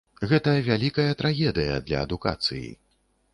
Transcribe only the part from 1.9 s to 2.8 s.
для адукацыі.